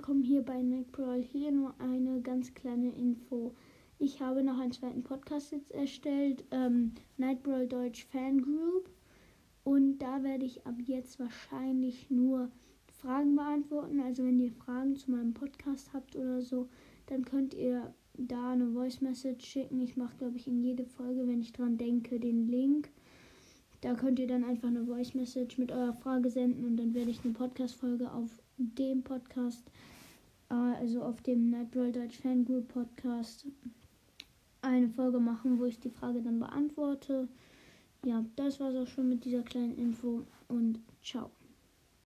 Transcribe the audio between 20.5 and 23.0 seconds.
jede Folge, wenn ich dran denke, den Link.